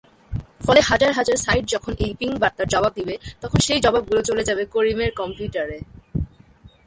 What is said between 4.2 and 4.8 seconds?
চলে যাবে